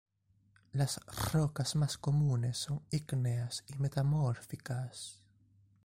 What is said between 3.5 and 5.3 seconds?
y metamórficas.